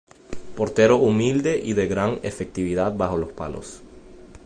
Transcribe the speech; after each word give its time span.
Portero 0.55 0.97
humilde 0.97 1.59
y 1.63 1.73
de 1.73 1.85
gran 1.87 2.19
efectividad 2.23 2.91
bajo 2.95 3.17
los 3.17 3.31
palos. 3.33 3.83